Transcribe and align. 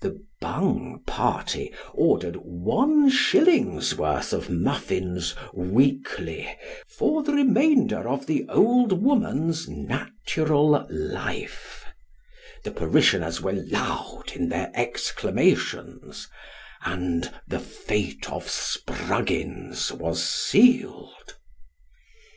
The 0.00 0.22
Bung 0.40 1.02
party 1.08 1.72
ordered 1.92 2.36
one 2.36 3.08
shilling's 3.08 3.96
worth 3.96 4.32
of 4.32 4.48
muffins 4.48 5.34
weekly 5.52 6.48
for 6.86 7.24
the 7.24 7.32
remainder 7.32 8.08
of 8.08 8.26
the 8.28 8.44
old 8.48 9.02
woman's 9.02 9.66
natural 9.68 10.86
life; 10.88 11.84
the 12.62 12.70
parishioners 12.70 13.40
were 13.42 13.54
loud 13.70 14.30
in 14.36 14.50
their 14.50 14.70
exclamations; 14.72 16.28
and 16.84 17.32
the 17.48 17.58
fate 17.58 18.30
of 18.30 18.48
Spruggins 18.48 19.90
was 19.90 20.22
sealed. 20.22 21.34